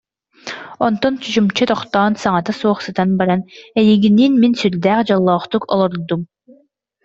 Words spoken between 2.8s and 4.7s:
сытан баран: «Эйигинниин мин